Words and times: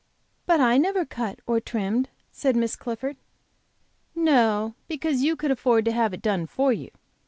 "But 0.47 0.59
I 0.59 0.79
never 0.79 1.05
cut 1.05 1.41
or 1.45 1.59
trimmed," 1.59 2.09
said 2.31 2.55
Miss 2.55 2.75
Clifford. 2.75 3.17
"No, 4.15 4.73
because 4.87 5.21
you 5.21 5.35
could 5.35 5.51
afford 5.51 5.85
to 5.85 5.91
have 5.91 6.11
it 6.11 6.23
done 6.23 6.47
for 6.47 6.73
you. 6.73 6.89